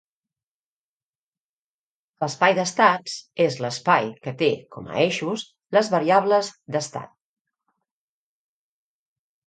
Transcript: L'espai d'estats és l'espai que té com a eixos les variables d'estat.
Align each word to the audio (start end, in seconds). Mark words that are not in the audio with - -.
L'espai 2.23 2.55
d'estats 2.61 3.19
és 3.47 3.59
l'espai 3.65 4.09
que 4.25 4.35
té 4.41 4.51
com 4.77 4.91
a 4.91 4.97
eixos 5.05 5.47
les 5.79 5.95
variables 5.97 6.53
d'estat. 6.77 7.17